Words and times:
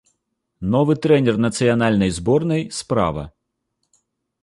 Новы 0.75 0.95
трэнер 1.03 1.35
нацыянальнай 1.45 2.11
зборнай 2.17 2.67
справа. 2.79 3.23